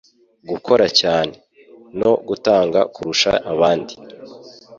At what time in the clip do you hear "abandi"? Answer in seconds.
3.51-3.93